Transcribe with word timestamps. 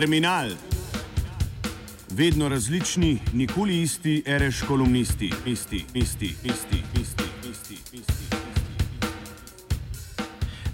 Terminal. 0.00 0.50
Vedno 2.10 2.48
različni, 2.48 3.18
nikoli 3.32 3.82
isti, 3.82 4.22
reš 4.26 4.60
kolumnisti, 4.68 5.32
isti, 5.46 5.84
isti, 5.94 6.34
isti, 6.44 6.82
isti, 7.00 7.24
isti, 7.50 7.74
isti. 7.92 8.36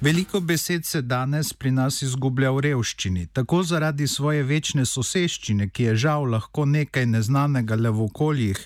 Veliko 0.00 0.40
besed 0.40 0.84
se 0.84 1.02
danes 1.02 1.52
pri 1.52 1.70
nas 1.70 2.02
izgublja 2.02 2.50
v 2.50 2.60
revščini, 2.60 3.28
tako 3.32 3.62
zaradi 3.62 4.08
svoje 4.10 4.42
večne 4.42 4.82
soseščine, 4.86 5.68
ki 5.70 5.84
je 5.84 5.96
žal 5.96 6.26
lahko 6.32 6.64
nekaj 6.66 7.06
neznanega 7.06 7.78
le 7.78 7.92
v 7.94 8.08
okoljih, 8.08 8.58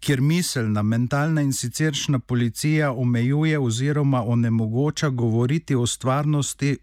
kjer 0.00 0.20
miselna, 0.20 0.82
mentalna 0.82 1.46
in 1.46 1.52
siceršna 1.54 2.18
policija 2.18 2.90
omejuje 2.92 3.58
oziroma 3.58 4.24
onemogoča 4.26 5.08
govoriti 5.08 5.78
o 5.78 5.86
stvarnosti 5.86 6.74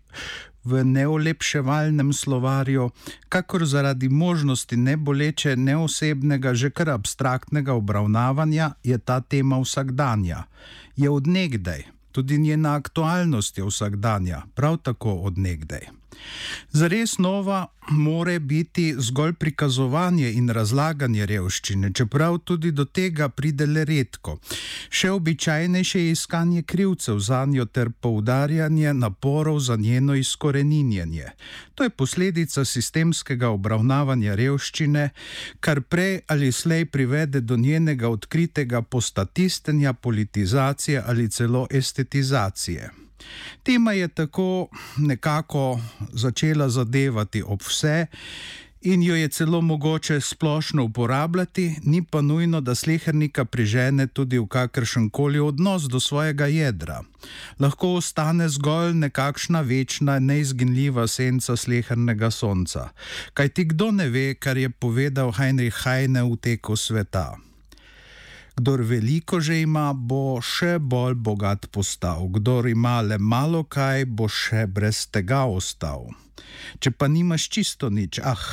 v 0.64 0.84
neolepševalnem 0.84 2.14
slovarju, 2.14 2.90
kakor 3.30 3.66
zaradi 3.66 4.10
možnosti 4.10 4.78
neboleče, 4.78 5.56
neosebnega, 5.56 6.54
že 6.54 6.70
kar 6.70 6.90
abstraktnega 6.90 7.74
obravnavanja, 7.74 8.74
je 8.84 8.98
ta 8.98 9.22
tema 9.22 9.60
vsakdanja. 9.60 10.44
Je 10.96 11.10
odnegdaj, 11.10 11.84
tudi 12.12 12.38
njena 12.38 12.76
aktualnost 12.76 13.58
je 13.58 13.64
vsakdanja, 13.64 14.42
prav 14.56 14.78
tako 14.78 15.14
odnegdaj. 15.30 15.99
Zares 16.72 17.18
nova 17.18 17.68
more 17.90 18.40
biti 18.40 18.96
zgolj 18.98 19.34
prikazovanje 19.34 20.32
in 20.32 20.50
razlaganje 20.50 21.26
revščine, 21.26 21.92
čeprav 21.94 22.38
tudi 22.38 22.72
do 22.72 22.86
tega 22.86 23.30
pride 23.30 23.66
le 23.66 23.86
redko. 23.86 24.38
Še 24.90 25.10
običajnejše 25.12 26.04
je 26.04 26.12
iskanje 26.12 26.62
krivcev 26.62 27.20
za 27.20 27.46
njo 27.46 27.66
ter 27.66 27.90
poudarjanje 27.90 28.94
naporov 28.94 29.60
za 29.60 29.76
njeno 29.76 30.16
izkoreninjenje. 30.16 31.32
To 31.76 31.84
je 31.84 31.90
posledica 31.90 32.66
sistemskega 32.66 33.50
obravnavanja 33.50 34.36
revščine, 34.36 35.10
kar 35.60 35.82
prej 35.82 36.20
ali 36.28 36.52
slej 36.52 36.86
privede 36.86 37.42
do 37.42 37.58
njenega 37.58 38.10
odkritega 38.10 38.82
postatistenja, 38.82 39.94
politizacije 39.94 41.04
ali 41.06 41.30
celo 41.30 41.68
estetizacije. 41.72 43.09
Tema 43.64 43.94
je 43.94 44.08
tako 44.08 44.68
nekako 44.98 45.80
začela 46.14 46.70
zadevati 46.70 47.44
ob 47.44 47.62
vse 47.62 48.08
in 48.82 49.04
jo 49.04 49.16
je 49.16 49.28
celo 49.28 49.62
mogoče 49.62 50.22
splošno 50.22 50.84
uporabljati, 50.84 51.76
ni 51.84 52.04
pa 52.04 52.22
nujno, 52.22 52.62
da 52.62 52.76
slehernika 52.76 53.46
prižene 53.46 54.08
tudi 54.08 54.40
v 54.40 54.48
kakršen 54.48 55.10
koli 55.10 55.40
odnos 55.40 55.84
do 55.84 56.00
svojega 56.00 56.46
jedra. 56.46 57.04
Lahko 57.60 57.94
ostane 57.94 58.50
zgolj 58.50 58.94
nekakšna 58.94 59.62
večna, 59.62 60.20
neizginljiva 60.20 61.08
senca 61.08 61.56
slehernega 61.56 62.32
sonca. 62.32 62.90
Kaj 63.34 63.50
ti 63.50 63.66
kdo 63.66 63.92
ne 63.92 64.10
ve, 64.10 64.34
kar 64.34 64.58
je 64.58 64.70
povedal 64.70 65.32
Heinrich 65.32 65.84
Heine 65.84 66.24
v 66.24 66.38
teku 66.38 66.76
sveta? 66.76 67.49
Kdor 68.60 68.84
veliko 68.84 69.40
že 69.40 69.62
ima, 69.64 69.96
bo 69.96 70.44
še 70.44 70.84
bolj 70.84 71.16
bogat 71.16 71.70
postal, 71.72 72.28
kdor 72.28 72.68
ima 72.68 73.00
le 73.00 73.16
malo 73.16 73.64
kaj, 73.64 74.04
bo 74.04 74.28
še 74.28 74.66
brez 74.68 75.06
tega 75.08 75.46
ostal. 75.48 76.12
Če 76.84 76.92
pa 76.92 77.08
nimaš 77.08 77.48
čisto 77.48 77.88
nič, 77.88 78.20
ah, 78.20 78.44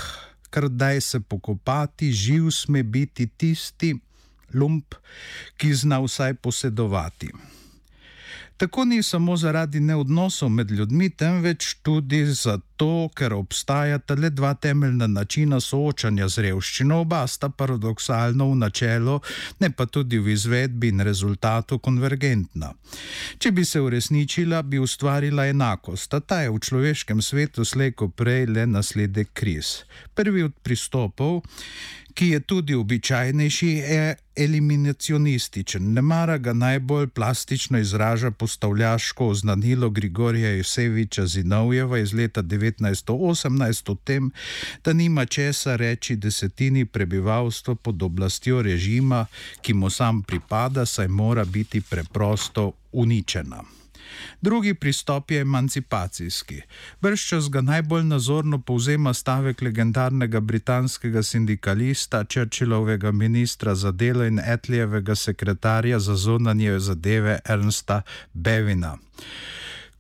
kar 0.54 0.70
daj 0.70 1.02
se 1.02 1.18
pokopati, 1.18 2.14
živ 2.14 2.54
sme 2.54 2.86
biti 2.86 3.26
tisti 3.26 3.96
lump, 4.54 4.94
ki 5.58 5.74
zna 5.74 5.98
vsaj 5.98 6.38
posedovati. 6.38 7.34
Tako 8.56 8.86
ni 8.86 9.02
samo 9.02 9.34
zaradi 9.34 9.82
neodnosov 9.82 10.54
med 10.54 10.70
ljudmi, 10.70 11.10
temveč 11.10 11.82
tudi 11.82 12.22
zato, 12.30 12.62
ker 13.14 13.32
obstajata 13.32 14.14
le 14.14 14.30
dva 14.30 14.54
temeljna 14.54 15.06
načina 15.06 15.60
soočanja 15.60 16.28
z 16.28 16.42
revščino, 16.46 17.00
oba 17.00 17.26
sta 17.26 17.48
paradoksalno 17.48 18.50
v 18.50 18.56
načelu, 18.56 19.20
ne 19.60 19.70
pa 19.70 19.86
tudi 19.86 20.18
v 20.18 20.32
izvedbi 20.34 20.88
in 20.88 21.00
rezultatu 21.00 21.78
konvergentna. 21.78 22.72
Če 23.38 23.52
bi 23.52 23.64
se 23.64 23.80
uresničila, 23.80 24.62
bi 24.62 24.78
ustvarila 24.78 25.46
enakost, 25.46 26.14
a 26.14 26.20
ta 26.20 26.42
je 26.42 26.50
v 26.50 26.60
človeškem 26.60 27.22
svetu 27.22 27.64
slejko 27.64 28.08
prej 28.08 28.46
le 28.46 28.66
nasledek 28.66 29.32
kriz. 29.32 29.84
Prvi 30.14 30.42
od 30.42 30.52
pristopov 30.62 31.42
ki 32.16 32.28
je 32.28 32.40
tudi 32.40 32.74
običajnejši, 32.74 33.68
je 33.68 34.14
eliminacionističen. 34.36 35.92
Ne 35.92 36.02
mara 36.02 36.38
ga 36.38 36.52
najbolj 36.52 37.08
plastično 37.08 37.78
izraža 37.78 38.30
postavljaško 38.30 39.26
oznanilo 39.26 39.90
Grigorija 39.90 40.50
Joseviča 40.50 41.26
Zinovjeva 41.26 41.98
iz 41.98 42.14
leta 42.14 42.42
1918 42.70 43.90
o 43.90 43.94
tem, 43.94 44.30
da 44.84 44.92
nima 44.92 45.26
česa 45.26 45.76
reči 45.76 46.16
desetini 46.16 46.84
prebivalstva 46.84 47.74
pod 47.74 48.02
oblastjo 48.02 48.62
režima, 48.62 49.26
ki 49.62 49.74
mu 49.74 49.90
sam 49.90 50.22
pripada, 50.22 50.86
saj 50.86 51.08
mora 51.08 51.44
biti 51.44 51.80
preprosto 51.80 52.72
uničena. 52.92 53.62
Drugi 54.40 54.74
pristop 54.74 55.30
je 55.30 55.40
emancipacijski. 55.40 56.60
Brščas 57.00 57.50
ga 57.50 57.60
najbolj 57.60 58.04
nazorno 58.04 58.58
povzema 58.58 59.14
stavek 59.14 59.62
legendarnega 59.62 60.40
britanskega 60.40 61.22
sindikalista, 61.22 62.24
Churchillovega 62.24 63.12
ministra 63.12 63.74
za 63.74 63.92
delo 63.92 64.24
in 64.24 64.38
Etlijevega 64.38 65.14
sekretarja 65.14 65.98
za 65.98 66.16
zunanje 66.16 66.78
zadeve 66.78 67.38
Ernsta 67.44 68.02
Bevina. 68.32 68.96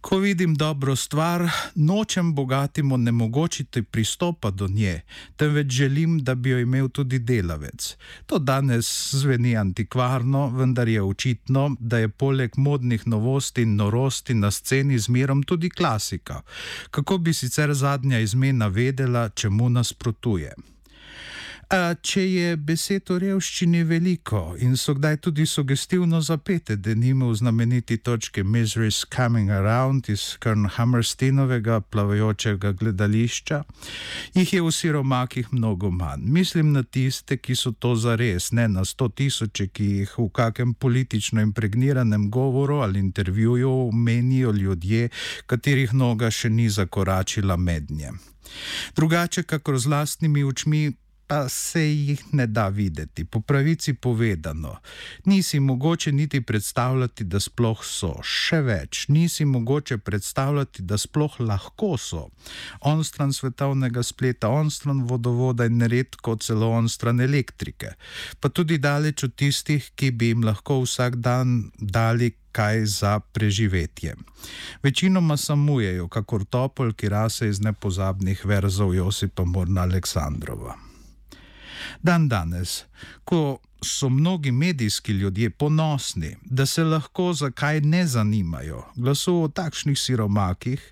Ko 0.06 0.18
vidim 0.18 0.54
dobro 0.54 0.96
stvar, 0.96 1.50
nočem 1.74 2.34
bogatim 2.34 2.92
onemogočiti 2.92 3.82
pristopa 3.82 4.50
do 4.50 4.68
nje, 4.68 5.00
temveč 5.36 5.72
želim, 5.72 6.18
da 6.24 6.34
bi 6.34 6.50
jo 6.50 6.58
imel 6.58 6.88
tudi 6.88 7.18
delavec. 7.18 7.96
To 8.26 8.38
danes 8.38 9.14
zveni 9.14 9.56
antikvarno, 9.56 10.48
vendar 10.48 10.88
je 10.88 11.02
očitno, 11.02 11.76
da 11.80 11.98
je 11.98 12.08
poleg 12.08 12.50
modnih 12.56 13.06
novosti 13.06 13.62
in 13.62 13.76
norosti 13.76 14.34
na 14.34 14.50
sceni 14.50 14.98
z 14.98 15.08
mirom 15.08 15.42
tudi 15.42 15.70
klasika. 15.70 16.42
Kako 16.90 17.18
bi 17.18 17.32
sicer 17.32 17.74
zadnja 17.74 18.18
izmena 18.18 18.66
vedela, 18.66 19.28
čemu 19.28 19.68
nasprotuje? 19.68 20.54
Če 21.66 22.22
je 22.22 22.50
besed 22.62 23.10
o 23.10 23.16
revščini 23.18 23.80
veliko 23.88 24.54
in 24.62 24.76
so 24.78 24.92
kdaj 24.94 25.16
tudi 25.18 25.46
sugestivno 25.50 26.20
zapete, 26.22 26.76
da 26.78 26.92
nima 26.94 27.26
v 27.26 27.34
znameniti 27.34 27.96
točki 27.98 28.44
Misery's 28.46 29.00
Coming 29.10 29.50
Around 29.50 30.06
iz 30.08 30.36
Kern 30.38 30.68
Hammersteinovega 30.70 31.80
plavajočega 31.90 32.70
gledališča, 32.72 33.58
jih 34.36 34.52
je 34.52 34.60
v 34.62 34.70
siromakih 34.70 35.48
mnogo 35.52 35.90
manj. 35.90 36.22
Mislim 36.36 36.70
na 36.72 36.84
tiste, 36.84 37.36
ki 37.36 37.56
so 37.58 37.72
to 37.72 37.96
zares, 37.98 38.52
ne 38.52 38.68
na 38.68 38.84
sto 38.84 39.08
tisoče, 39.08 39.66
ki 39.66 39.86
jih 39.96 40.12
v 40.18 40.28
kakem 40.30 40.74
politično 40.74 41.42
impregniranem 41.42 42.28
govoru 42.30 42.78
ali 42.86 43.02
intervjuju 43.02 43.90
menijo 43.92 44.52
ljudje, 44.52 45.08
katerih 45.46 45.94
noga 45.94 46.30
še 46.30 46.50
ni 46.50 46.68
zakoračila 46.70 47.56
mednje. 47.56 48.14
Drugače, 48.96 49.42
kakor 49.42 49.78
z 49.82 49.90
lastnimi 49.90 50.44
očmi 50.44 50.92
pa 51.26 51.48
se 51.48 51.82
jih 51.82 52.22
ne 52.32 52.46
da 52.46 52.68
videti. 52.68 53.24
Po 53.24 53.40
pravici 53.40 53.94
povedano, 53.94 54.76
nisi 55.24 55.60
mogoče 55.60 56.12
niti 56.12 56.40
predstavljati, 56.40 57.24
da 57.24 57.40
sploh 57.40 57.82
so. 57.84 58.12
Še 58.22 58.60
več, 58.62 59.06
nisi 59.08 59.44
mogoče 59.44 59.98
predstavljati, 59.98 60.82
da 60.82 60.98
sploh 60.98 61.40
lahko 61.40 61.96
so. 61.98 62.28
On 62.80 63.04
stran 63.04 63.32
svetovnega 63.32 64.02
spleta, 64.02 64.48
on 64.48 64.70
stran 64.70 65.02
vodovoda 65.02 65.66
in 65.66 65.78
neredko 65.82 66.36
celo 66.36 66.70
on 66.70 66.88
stran 66.88 67.20
elektrike. 67.20 67.94
Pa 68.40 68.48
tudi 68.48 68.78
daleč 68.78 69.24
od 69.24 69.34
tistih, 69.34 69.90
ki 69.94 70.10
bi 70.10 70.32
jim 70.32 70.46
lahko 70.46 70.82
vsak 70.84 71.16
dan 71.16 71.70
dali. 71.78 72.34
Kaj 72.56 72.86
za 72.88 73.18
preživetje. 73.20 74.14
Večinoma 74.82 75.36
samujejo, 75.36 76.08
kakor 76.08 76.46
topol, 76.48 76.94
ki 76.96 77.12
rase 77.12 77.50
iz 77.52 77.60
nepozabnih 77.60 78.46
verzov 78.48 78.96
Josipa 78.96 79.44
Morna 79.44 79.84
Aleksandrova. 79.84 80.85
Dan 82.06 82.28
danes, 82.28 82.84
ko 83.24 83.58
so 83.82 84.08
mnogi 84.08 84.52
medijski 84.52 85.12
ljudje 85.12 85.50
ponosni, 85.50 86.36
da 86.44 86.66
se 86.66 86.84
lahko 86.84 87.32
zakaj 87.32 87.80
ne 87.80 88.06
zanimajo, 88.06 88.84
glasujo 88.96 89.42
o 89.42 89.48
takšnih 89.48 89.98
siromakih, 89.98 90.84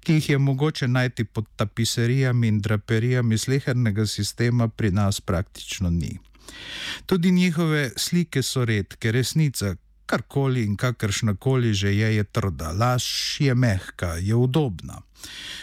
ki 0.00 0.12
jih 0.12 0.28
je 0.30 0.38
mogoče 0.38 0.88
najti 0.88 1.24
pod 1.24 1.48
tapiserijami 1.56 2.48
in 2.48 2.60
draperijami 2.60 3.38
slehernega 3.38 4.06
sistema, 4.06 4.68
pri 4.68 4.90
nas 4.90 5.20
praktično 5.20 5.90
ni. 5.90 6.18
Tudi 7.06 7.30
njihove 7.30 7.90
slike 7.96 8.42
so 8.42 8.64
redke, 8.64 9.12
resnica, 9.12 9.74
karkoli 10.06 10.64
in 10.64 10.76
kakršna 10.76 11.34
koli 11.36 11.74
že 11.74 11.96
je, 11.96 12.16
je 12.16 12.24
trda, 12.24 12.72
laž 12.72 13.04
je 13.40 13.54
mehka, 13.54 14.06
je 14.06 14.34
udobna. 14.34 15.02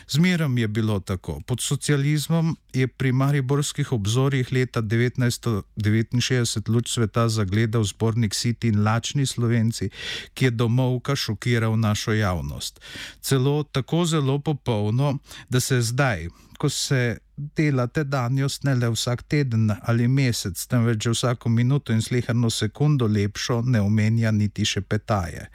Zmerom 0.10 0.58
je 0.58 0.68
bilo 0.68 1.00
tako. 1.00 1.42
Pod 1.48 1.62
socializmom 1.62 2.58
je 2.74 2.88
pri 2.88 3.12
mariborskih 3.12 3.92
obzorjih 3.92 4.54
leta 4.54 4.82
1969 4.82 6.70
luč 6.70 6.92
sveta 6.94 7.30
zagledal 7.30 7.84
zbornik 7.84 8.36
Siti 8.36 8.68
in 8.68 8.84
Lačni 8.84 9.26
Slovenci, 9.26 9.90
ki 10.34 10.46
je 10.46 10.52
domovka 10.52 11.16
šokiral 11.16 11.80
našo 11.80 12.14
javnost. 12.14 12.80
Celo 13.22 13.64
tako 13.64 14.06
zelo 14.06 14.40
popolno, 14.40 15.18
da 15.50 15.60
se 15.60 15.82
zdaj, 15.82 16.28
ko 16.58 16.70
se 16.70 17.18
delate 17.38 18.04
danjost 18.04 18.64
ne 18.64 18.76
le 18.76 18.90
vsak 18.90 19.24
teden 19.24 19.72
ali 19.82 20.08
mesec, 20.08 20.66
temveč 20.66 21.04
že 21.04 21.10
vsako 21.10 21.50
minuto 21.50 21.94
in 21.94 22.02
slehrno 22.02 22.50
sekundo 22.50 23.08
lepšo, 23.08 23.62
ne 23.62 23.82
omenja 23.82 24.32
niti 24.32 24.66
še 24.66 24.82
petaje. 24.82 25.50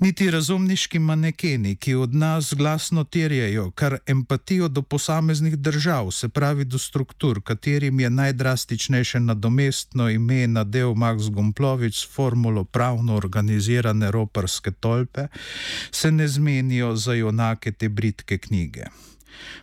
Niti 0.00 0.30
razumniški 0.30 0.98
manekeni, 0.98 1.76
ki 1.76 1.94
od 1.94 2.14
nas 2.14 2.52
glasno 2.54 3.02
terjajo 3.04 3.70
kar 3.70 3.96
empatijo 4.06 4.68
do 4.68 4.82
posameznih 4.82 5.56
držav, 5.56 6.10
se 6.10 6.28
pravi 6.28 6.64
do 6.64 6.78
struktur, 6.78 7.40
katerim 7.42 8.00
je 8.00 8.10
najdrastičnejše 8.10 9.20
nadomestno 9.20 10.08
ime 10.10 10.46
na 10.46 10.64
del 10.64 10.94
Max 10.94 11.30
Gomplovič 11.30 11.98
s 11.98 12.14
formulo 12.14 12.64
pravno 12.64 13.16
organizirane 13.16 14.10
roparske 14.10 14.70
tolpe, 14.70 15.26
se 15.90 16.12
ne 16.12 16.28
zmenijo 16.28 16.96
za 16.96 17.14
junake 17.14 17.72
te 17.72 17.88
britke 17.88 18.38
knjige. 18.38 18.84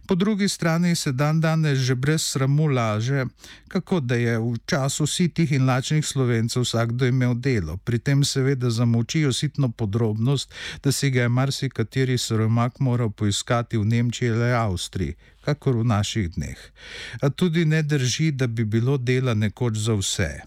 Po 0.05 0.15
drugi 0.15 0.49
strani 0.49 0.95
se 0.95 1.11
dan 1.11 1.41
danes 1.41 1.79
že 1.79 1.95
brez 1.95 2.21
sramu 2.21 2.67
laže, 2.67 3.25
kako 3.67 3.99
da 3.99 4.15
je 4.15 4.39
v 4.39 4.57
času 4.65 5.07
sitih 5.07 5.51
in 5.51 5.65
lačnih 5.65 6.05
slovencev 6.05 6.61
vsakdo 6.61 7.05
imel 7.05 7.33
delo. 7.33 7.77
Pri 7.77 7.99
tem 7.99 8.23
seveda 8.23 8.69
zamočijo 8.69 9.33
sitno 9.33 9.69
podrobnost, 9.71 10.53
da 10.83 10.91
si 10.91 11.09
ga 11.09 11.21
je 11.21 11.29
marsikateri 11.29 12.17
sromak 12.17 12.79
moral 12.79 13.09
poiskati 13.09 13.77
v 13.77 13.85
Nemčiji 13.85 14.29
ali 14.29 14.51
Avstriji, 14.51 15.15
kakor 15.45 15.77
v 15.77 15.83
naših 15.83 16.29
dneh. 16.35 16.57
A 17.21 17.29
tudi 17.29 17.65
ne 17.65 17.83
drži, 17.83 18.31
da 18.31 18.47
bi 18.47 18.65
bilo 18.65 18.97
dela 18.97 19.33
nekoč 19.33 19.77
za 19.77 19.93
vse 19.93 20.41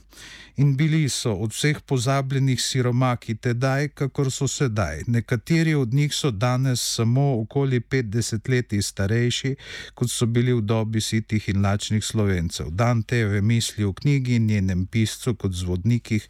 in 0.58 0.76
bili 0.76 1.08
so 1.08 1.32
od 1.32 1.52
vseh 1.52 1.80
pozabljenih 1.80 2.62
siromaki 2.62 3.34
tedaj, 3.34 3.88
kakor 3.88 4.30
so 4.32 4.48
sedaj. 4.48 5.02
Nekateri 5.06 5.74
od 5.74 5.94
njih 5.94 6.14
so 6.14 6.30
danes 6.30 6.94
samo 6.94 7.40
okoli 7.40 7.80
50 7.80 8.50
let 8.50 8.84
starejši, 8.84 9.54
kot 9.94 10.10
so 10.10 10.26
bili 10.26 10.52
v 10.52 10.60
dobi 10.60 11.00
sitih 11.00 11.48
in 11.48 11.62
lačnih 11.62 12.04
slovencev. 12.04 12.70
Dan 12.70 13.02
teve 13.02 13.40
misli 13.40 13.84
v 13.84 13.92
knjigi 13.92 14.34
in 14.34 14.46
njenem 14.46 14.86
piscu 14.86 15.34
kot 15.34 15.52
zvodnikih 15.52 16.28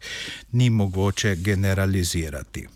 ni 0.51 0.69
mogoče 0.69 1.35
generalizirati. 1.35 2.67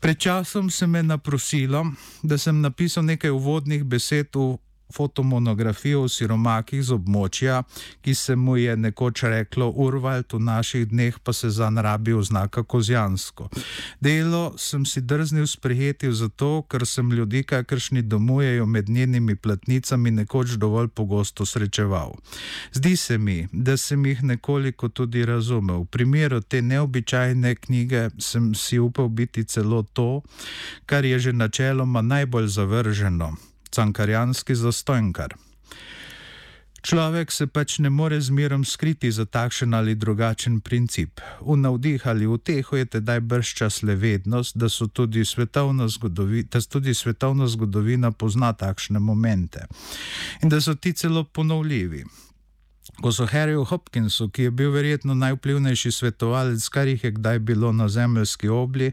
Pred 0.00 0.18
časom 0.18 0.70
se 0.70 0.86
me 0.86 1.02
naprosilo, 1.02 1.86
da 2.22 2.38
sem 2.38 2.60
napisal 2.60 3.04
nekaj 3.04 3.30
uvodnih 3.30 3.84
besed 3.84 4.34
v 4.34 4.56
fotomonografijo 4.92 6.04
o 6.04 6.08
siromakih 6.08 6.82
z 6.84 6.94
območja, 6.94 7.62
ki 8.02 8.14
se 8.14 8.36
mu 8.36 8.56
je 8.56 8.76
nekoč 8.76 9.22
reklo 9.22 9.70
Urvald, 9.70 10.32
v 10.32 10.40
naših 10.40 10.86
dneh 10.88 11.18
pa 11.24 11.32
se 11.32 11.50
zanrabi 11.50 12.12
oznaka 12.12 12.62
Kozjansko. 12.62 13.48
Delo 14.00 14.54
sem 14.58 14.86
si 14.86 15.00
drznil 15.00 15.46
sprejeti 15.46 16.12
zato, 16.12 16.62
ker 16.68 16.86
sem 16.86 17.12
ljudi, 17.12 17.42
kakršni 17.42 18.02
domujejo 18.02 18.66
med 18.66 18.88
njenimi 18.88 19.36
platnicami, 19.36 20.10
nekoč 20.10 20.56
dovolj 20.60 20.88
pogosto 20.88 21.46
srečeval. 21.46 22.16
Zdi 22.72 22.96
se 22.96 23.18
mi, 23.18 23.48
da 23.52 23.76
sem 23.76 24.06
jih 24.06 24.22
nekoliko 24.22 24.88
tudi 24.88 25.24
razumel. 25.26 25.82
V 25.82 25.86
primeru 25.86 26.40
te 26.40 26.62
neobičajne 26.62 27.54
knjige 27.54 28.10
sem 28.18 28.54
si 28.54 28.78
upal 28.78 29.08
biti 29.08 29.44
celo 29.44 29.82
to, 29.82 30.22
kar 30.86 31.04
je 31.04 31.18
že 31.18 31.32
načeloma 31.32 32.02
najbolj 32.02 32.46
zavrženo 32.46 33.36
cankarjanski 33.74 34.54
zastojenkar. 34.54 35.34
Človek 36.82 37.30
se 37.30 37.46
pač 37.46 37.76
ne 37.78 37.90
more 37.90 38.18
zmerom 38.20 38.64
skriti 38.66 39.12
za 39.12 39.24
takšen 39.24 39.74
ali 39.74 39.94
drugačen 39.94 40.58
princip. 40.60 41.20
V 41.40 41.54
navdih 41.56 42.06
ali 42.06 42.26
v 42.26 42.38
tehu 42.42 42.76
je 42.76 42.86
tedaj 42.98 43.20
brščas 43.20 43.82
le 43.86 43.94
vednost, 43.94 44.58
da, 44.58 44.66
tudi 44.88 45.22
zgodovi, 45.88 46.42
da 46.42 46.60
tudi 46.60 46.94
svetovna 46.94 47.46
zgodovina 47.46 48.10
pozna 48.10 48.52
takšne 48.52 48.98
momente 48.98 49.66
in 50.42 50.48
da 50.48 50.60
so 50.60 50.74
ti 50.74 50.92
celo 50.92 51.24
ponovljivi. 51.24 52.04
Ko 53.00 53.12
so 53.12 53.24
Harryju 53.26 53.64
Hopkinsu, 53.64 54.28
ki 54.28 54.42
je 54.42 54.50
bil 54.50 54.70
verjetno 54.70 55.14
najvplivnejši 55.14 55.90
svetovalec, 55.92 56.68
kar 56.68 56.88
jih 56.88 57.04
je 57.04 57.10
kdaj 57.10 57.38
bilo 57.38 57.72
na 57.72 57.88
zemeljski 57.88 58.48
obli, 58.48 58.92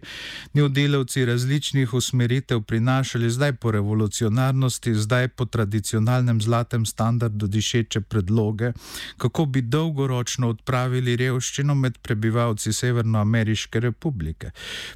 njudelavci 0.53 1.25
različnih 1.25 1.93
usmeritev 1.93 2.61
prinašali 2.61 3.29
zdaj 3.29 3.53
po 3.53 3.71
revolucionarnosti, 3.71 4.93
zdaj 4.95 5.27
po 5.27 5.45
tradicionalnem 5.45 6.41
zlatem 6.41 6.85
standardu 6.85 7.47
dišeče 7.47 8.01
predloge, 8.01 8.71
kako 9.17 9.45
bi 9.45 9.61
dolgoročno 9.61 10.49
odpravili 10.49 11.15
revščino 11.15 11.75
med 11.75 11.97
prebivalci 11.97 12.73
Severnoameriške 12.73 13.79
republike. 13.79 14.51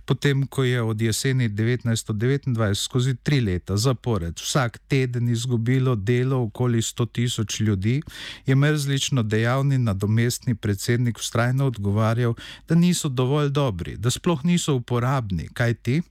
Potem, 0.05 0.47
ko 0.47 0.63
je 0.63 0.81
od 0.81 1.01
jeseni 1.01 1.50
1929 1.50 2.75
skozi 2.75 3.15
tri 3.15 3.41
leta 3.41 3.77
zapored 3.77 4.39
vsak 4.39 4.77
teden 4.88 5.29
izgubilo 5.29 5.95
delo 5.95 6.41
okoli 6.44 6.81
100 6.81 7.11
tisoč 7.11 7.59
ljudi, 7.59 8.01
je 8.45 8.55
mrzli 8.55 8.93
politično 8.94 9.24
dejavni 9.24 9.78
nadomestni 9.78 10.56
predsednik 10.56 11.19
vztrajno 11.19 11.66
odgovarjal, 11.66 12.34
da 12.69 12.75
niso 12.75 13.10
dovolj 13.10 13.50
dobri, 13.50 13.95
da 13.98 14.12
sploh 14.12 14.45
niso 14.45 14.75
uporabni, 14.75 15.48
kaj 15.54 15.74
ti? 15.74 16.01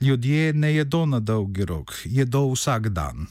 Ljudje 0.00 0.52
ne 0.52 0.74
jedo 0.74 1.06
na 1.06 1.20
dolgi 1.20 1.64
rok, 1.64 1.92
jedo 2.04 2.48
vsak 2.50 2.88
dan. 2.88 3.26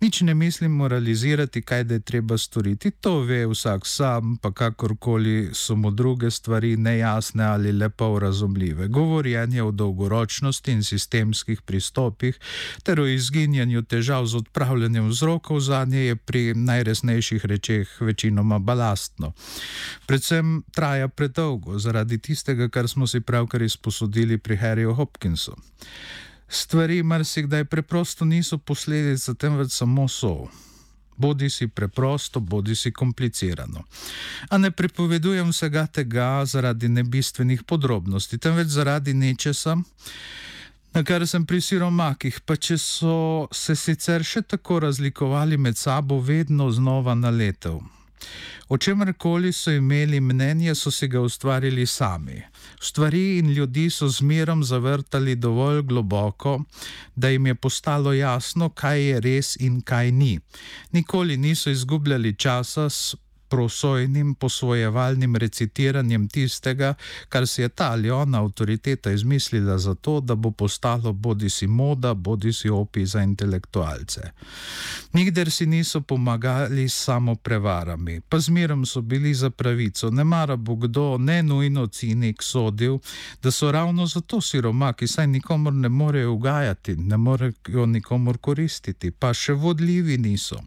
Nič 0.00 0.20
ne 0.20 0.34
mislim 0.34 0.72
moralizirati, 0.72 1.62
kaj 1.62 1.84
da 1.84 1.94
je 1.94 2.00
treba 2.00 2.38
storiti, 2.38 2.90
to 2.90 3.20
ve 3.20 3.46
vsak 3.46 3.86
sam, 3.86 4.36
pa 4.36 4.52
kakorkoli 4.52 5.50
so 5.52 5.76
mu 5.76 5.90
druge 5.90 6.30
stvari 6.30 6.76
nejasne 6.76 7.44
ali 7.44 7.72
lepo 7.72 8.18
razumljive. 8.18 8.88
Govorjenje 8.88 9.62
o 9.62 9.70
dolgoročnosti 9.70 10.72
in 10.72 10.84
sistemskih 10.84 11.62
pristopih 11.62 12.38
ter 12.82 13.00
o 13.00 13.06
izginjanju 13.06 13.82
težav 13.82 14.26
z 14.26 14.36
odpravljanjem 14.36 15.08
vzrokov 15.08 15.60
za 15.60 15.84
nje 15.84 16.04
je 16.06 16.16
pri 16.16 16.54
najresnejših 16.54 17.44
rečeh 17.44 18.00
večinoma 18.00 18.58
balastno. 18.58 19.32
Predvsem 20.06 20.62
traja 20.74 21.08
predolgo 21.08 21.78
zaradi 21.78 22.18
tistega, 22.18 22.68
kar 22.68 22.88
smo 22.88 23.06
si 23.06 23.20
pravkar 23.20 23.62
izposodili 23.62 24.38
pri 24.38 24.56
Harryju 24.56 24.94
Hopkinsu 24.94 25.56
stvari 26.48 27.02
marsikdaj 27.02 27.64
preprosto 27.64 28.24
niso 28.24 28.58
posledica, 28.58 29.34
temveč 29.34 29.72
samo 29.72 30.08
so. 30.08 30.48
Bodi 31.16 31.50
si 31.50 31.68
preprosto, 31.68 32.40
bodi 32.40 32.74
si 32.76 32.92
komplicirano. 32.92 33.84
A 34.50 34.58
ne 34.58 34.70
prepovedujem 34.70 35.48
vsega 35.48 35.86
tega 35.86 36.44
zaradi 36.44 36.88
nebistvenih 36.88 37.62
podrobnosti, 37.64 38.38
temveč 38.38 38.68
zaradi 38.68 39.14
nečesa, 39.14 39.76
na 40.92 41.04
kar 41.04 41.26
sem 41.26 41.46
pri 41.46 41.60
siromakih, 41.60 42.40
pa 42.44 42.56
če 42.56 42.78
so 42.78 43.48
se 43.52 43.76
sicer 43.76 44.24
še 44.24 44.42
tako 44.42 44.80
razlikovali 44.84 45.56
med 45.56 45.76
sabo, 45.76 46.20
vedno 46.20 46.70
znova 46.70 47.14
naletel. 47.14 47.80
O 48.68 48.78
čemer 48.78 49.12
koli 49.18 49.52
so 49.52 49.70
imeli 49.70 50.20
mnenje, 50.20 50.74
so 50.74 50.90
si 50.90 51.08
ga 51.08 51.20
ustvarili 51.20 51.86
sami. 51.86 52.42
Stvari 52.80 53.38
in 53.38 53.50
ljudi 53.50 53.90
so 53.90 54.08
zmerom 54.08 54.64
zavrtali 54.64 55.36
dovolj 55.36 55.82
globoko, 55.82 56.62
da 57.16 57.28
jim 57.28 57.46
je 57.46 57.54
postalo 57.54 58.12
jasno, 58.12 58.68
kaj 58.68 59.02
je 59.02 59.20
res 59.20 59.56
in 59.56 59.80
kaj 59.80 60.10
ni. 60.10 60.40
Nikoli 60.92 61.36
niso 61.36 61.70
izgubljali 61.70 62.34
časa 62.34 62.90
s 62.90 63.14
prosojnim 63.48 64.34
posvojevalnim 64.34 65.36
recitiranjem 65.36 66.28
tistega, 66.28 66.94
kar 67.28 67.46
si 67.46 67.62
je 67.62 67.68
ta 67.68 67.92
ali 67.92 68.10
ona 68.10 68.42
avtoriteta 68.42 69.10
izmislila 69.10 69.78
za 69.78 69.94
to, 69.94 70.20
da 70.20 70.34
bo 70.34 70.50
postalo 70.50 71.12
bodi 71.12 71.50
si 71.50 71.66
moda, 71.66 72.14
bodi 72.14 72.52
si 72.52 72.68
opi 72.68 73.06
za 73.06 73.22
intelektualce. 73.22 74.20
Nikder 75.12 75.50
si 75.50 75.66
niso 75.66 76.00
pomagali 76.00 76.88
samo 76.88 77.34
prevarami, 77.34 78.20
pa 78.20 78.38
zmerom 78.38 78.86
so 78.86 79.00
bili 79.00 79.34
za 79.34 79.50
pravico. 79.50 80.10
Ne 80.10 80.24
mara 80.24 80.56
bo 80.56 80.74
kdo, 80.76 81.18
ne 81.18 81.42
nujno 81.42 81.86
cinik, 81.86 82.42
sodil, 82.42 82.98
da 83.42 83.50
so 83.50 83.72
ravno 83.72 84.06
zato 84.06 84.40
siromaki, 84.40 85.08
saj 85.08 85.26
nikomor 85.26 85.72
ne 85.72 85.88
morejo 85.88 86.32
ugajati, 86.32 86.96
ne 86.96 87.16
morejo 87.16 87.86
nikomor 87.86 88.38
koristiti, 88.38 89.10
pa 89.10 89.34
še 89.34 89.52
vodljivi 89.52 90.18
niso. 90.18 90.60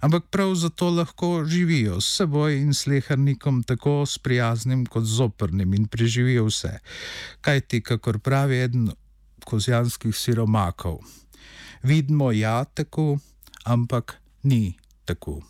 Ampak 0.00 0.24
prav 0.30 0.54
zato 0.54 0.90
lahko 0.90 1.44
živijo 1.44 2.00
s 2.02 2.18
seboj 2.18 2.56
in 2.58 2.74
slehrnikom, 2.74 3.62
tako 3.62 4.02
sprijaznim 4.06 4.84
kot 4.86 5.06
zoprnim 5.06 5.74
in 5.74 5.86
preživijo 5.86 6.48
vse. 6.50 6.78
Kaj 7.40 7.60
ti, 7.60 7.82
kakor 7.82 8.18
pravi 8.18 8.60
eden 8.66 8.90
kozjanskih 9.44 10.16
siromakov, 10.16 10.98
vidimo 11.82 12.32
ja 12.32 12.64
tako, 12.64 13.18
ampak 13.64 14.18
ni 14.42 14.74
tako. 15.04 15.40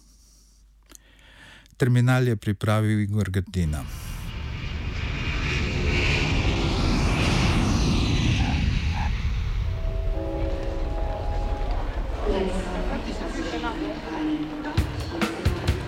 Terminal 1.76 2.28
je 2.28 2.36
pripravil 2.36 3.00
Igor 3.00 3.30
Grdina. 3.30 4.11